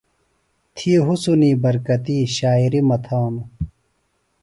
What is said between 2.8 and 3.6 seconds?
مہ تھانوۡ۔